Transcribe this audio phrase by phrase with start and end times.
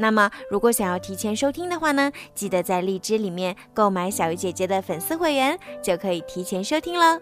[0.00, 7.20] 那么，如果想要提前收听的话呢，记得在荔枝里面购买小鱼姐姐的粉丝会员，就可以提前收听了。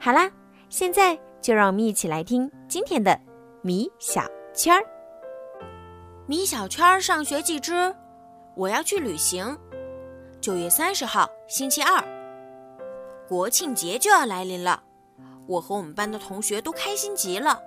[0.00, 0.28] 好啦，
[0.68, 3.16] 现在就让我们一起来听今天的
[3.62, 4.82] 米小圈儿。
[6.26, 7.94] 米小圈儿上学记之
[8.56, 9.56] 我要去旅行。
[10.40, 12.02] 九月三十号，星期二，
[13.28, 14.82] 国庆节就要来临了，
[15.46, 17.60] 我和我们班的同学都开心极了。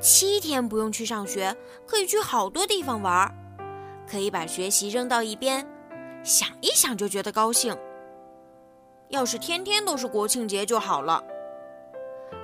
[0.00, 3.34] 七天不用去上学，可以去好多地方玩儿，
[4.06, 5.66] 可以把学习扔到一边，
[6.22, 7.76] 想一想就觉得高兴。
[9.08, 11.22] 要是天天都是国庆节就好了。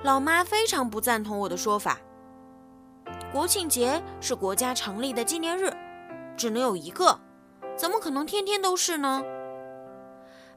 [0.03, 1.99] 老妈非常不赞同我的说法。
[3.31, 5.71] 国庆节是国家成立的纪念日，
[6.35, 7.19] 只能有一个，
[7.75, 9.23] 怎么可能天天都是呢？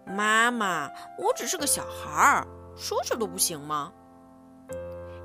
[0.07, 3.93] 妈妈，我只是个小孩儿，说说都不行吗？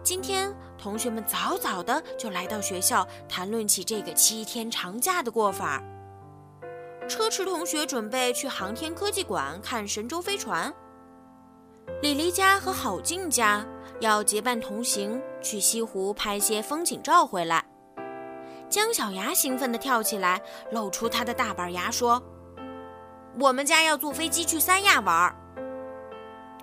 [0.01, 5.83] 今天同学们早早的就来到学校，谈论起这个七天长假的过法。
[7.07, 10.73] 车迟同学准备去航天科技馆看神舟飞船。
[12.01, 13.65] 李黎家和郝静家。
[13.99, 17.65] 要结伴同行去西湖拍些风景照回来。
[18.69, 20.41] 姜小牙兴奋地跳起来，
[20.71, 22.23] 露出他的大板牙，说
[23.41, 25.35] ：“我们家要坐飞机去三亚玩。”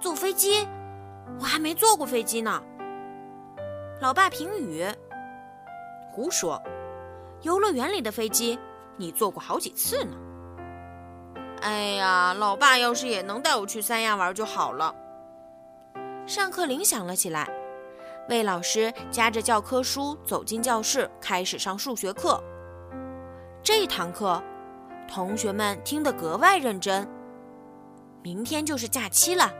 [0.00, 0.67] 坐飞机？
[1.39, 2.62] 我还没坐过飞机呢。
[3.98, 4.86] 老爸评语
[6.12, 6.62] ：“胡说！
[7.41, 8.58] 游乐园里的飞机，
[8.98, 10.14] 你坐过好几次呢。”
[11.62, 14.94] 哎呀，老爸要是也能带我去三亚玩就好了。
[16.26, 17.48] 上课铃响了起来，
[18.28, 22.38] 魏老师夹着教科书走进教室，开始上数学课。
[23.62, 24.43] 这堂课，
[25.09, 27.09] 同学们听得格外认真。
[28.22, 29.50] 明天就是假期了，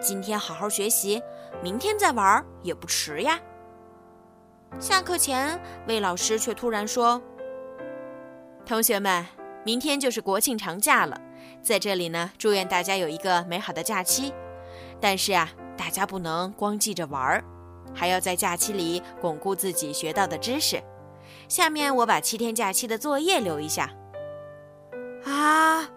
[0.00, 1.20] 今天好好学习，
[1.60, 3.36] 明天再玩也不迟呀。
[4.78, 7.20] 下课前，魏老师却突然说
[8.64, 9.26] ：“同学们，
[9.64, 11.20] 明天就是国庆长假了，
[11.62, 14.32] 在这里呢，祝愿大家有一个美好的假期。
[15.00, 15.50] 但是啊。”
[15.80, 17.42] 大家不能光记着玩儿，
[17.94, 20.78] 还要在假期里巩固自己学到的知识。
[21.48, 23.90] 下面我把七天假期的作业留一下。
[25.24, 25.88] 啊，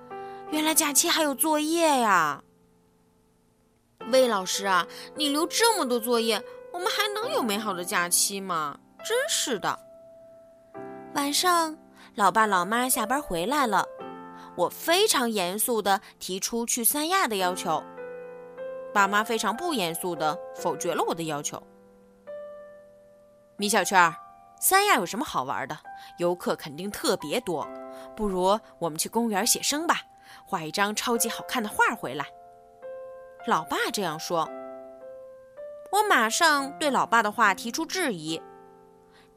[0.52, 2.42] 原来假期还有作业呀！
[4.10, 6.42] 魏老师啊，你留这么多作业，
[6.74, 8.78] 我们还能有美好的假期吗？
[9.06, 9.80] 真是的。
[11.14, 11.78] 晚上，
[12.16, 13.86] 老爸老妈下班回来了，
[14.58, 17.84] 我非常严肃地提出去三亚的要求。
[18.92, 21.62] 爸妈非常不严肃地否决了我的要求。
[23.56, 24.14] 米小圈，
[24.60, 25.78] 三亚有什么好玩的？
[26.18, 27.68] 游客肯定特别多，
[28.16, 30.02] 不如我们去公园写生吧，
[30.46, 32.26] 画一张超级好看的画回来。
[33.46, 34.50] 老爸这样说，
[35.94, 38.42] 我马上对老爸的话提出质疑：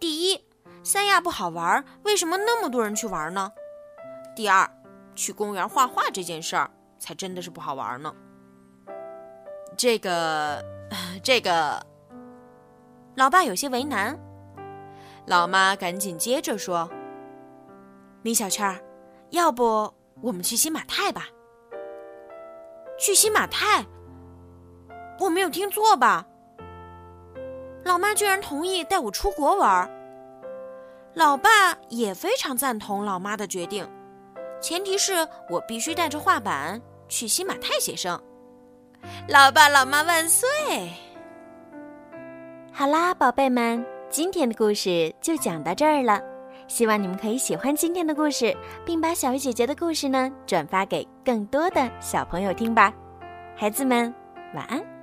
[0.00, 0.42] 第一，
[0.82, 3.52] 三亚不好玩，为什么那么多人去玩呢？
[4.34, 4.66] 第二，
[5.14, 8.10] 去公园画画这件事儿才真的是不好玩呢。
[9.76, 10.64] 这个，
[11.22, 11.84] 这个，
[13.16, 14.18] 老爸有些为难。
[15.26, 16.88] 老妈赶紧接着说
[18.22, 18.82] ：“米小圈，
[19.28, 19.92] 要不
[20.22, 21.26] 我们去新马泰吧？
[22.98, 23.84] 去新马泰？
[25.20, 26.26] 我没有听错吧？
[27.86, 29.88] 老妈居然同意带我出国玩。
[31.14, 31.48] 老爸
[31.88, 33.88] 也非常赞同老妈的决定，
[34.60, 38.20] 前提是我必须带着画板去新马泰写生。”
[39.28, 40.48] 老爸老妈万岁！
[42.72, 46.20] 好啦，宝贝们，今天的故事就讲到这儿了。
[46.66, 48.54] 希望你们可以喜欢今天的故事，
[48.84, 52.92] 并把小鱼姐姐的故事呢转发给更多的小朋友听吧。
[53.54, 54.12] 孩子们，
[54.54, 54.95] 晚安。